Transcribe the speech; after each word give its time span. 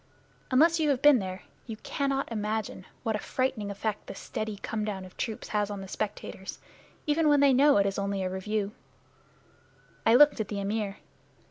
Unless 0.49 0.79
you 0.79 0.89
have 0.89 1.03
been 1.03 1.19
there 1.19 1.43
you 1.67 1.77
cannot 1.77 2.31
imagine 2.31 2.87
what 3.03 3.15
a 3.15 3.19
frightening 3.19 3.69
effect 3.69 4.07
this 4.07 4.17
steady 4.19 4.57
come 4.63 4.83
down 4.83 5.05
of 5.05 5.15
troops 5.15 5.49
has 5.49 5.69
on 5.69 5.81
the 5.81 5.87
spectators, 5.87 6.57
even 7.05 7.27
when 7.29 7.39
they 7.39 7.53
know 7.53 7.77
it 7.77 7.85
is 7.85 7.99
only 7.99 8.23
a 8.23 8.27
review. 8.31 8.71
I 10.03 10.15
looked 10.15 10.39
at 10.39 10.47
the 10.47 10.59
Amir. 10.59 10.97